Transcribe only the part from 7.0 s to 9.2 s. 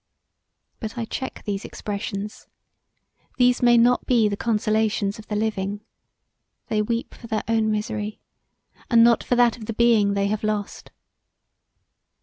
for their own misery, and